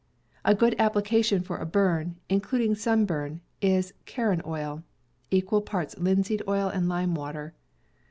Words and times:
A 0.43 0.55
good 0.55 0.73
application 0.79 1.43
for 1.43 1.57
a 1.59 1.65
burn, 1.67 2.15
including 2.27 2.73
sunburn, 2.73 3.39
is 3.61 3.93
car 4.07 4.29
ron 4.29 4.41
oil 4.47 4.83
(equal 5.29 5.61
parts 5.61 5.95
linseed 5.99 6.41
oil 6.47 6.69
and 6.69 6.87
limewater). 6.87 7.51